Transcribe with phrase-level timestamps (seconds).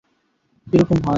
[0.67, 1.09] এরকম হয় না!